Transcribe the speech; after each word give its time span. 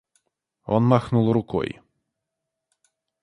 Он 0.65 0.83
махнул 0.83 1.31
рукой. 1.31 1.79